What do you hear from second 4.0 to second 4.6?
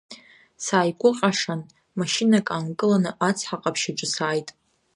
сааит…